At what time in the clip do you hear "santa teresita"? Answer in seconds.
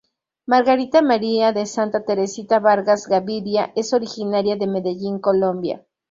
1.67-2.57